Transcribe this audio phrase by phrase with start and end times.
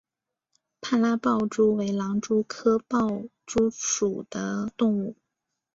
[0.81, 5.15] 帕拉豹蛛为狼蛛科豹蛛属的动物。